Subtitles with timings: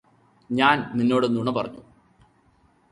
[0.49, 1.83] ഞാന് നിന്നോട് നുണ പറഞ്ഞു